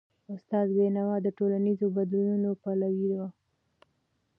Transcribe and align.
استاد 0.33 0.67
بینوا 0.77 1.15
د 1.23 1.27
ټولنیزو 1.37 1.87
بدلونونو 1.95 2.49
پلوی 2.63 3.09
و. 3.17 3.21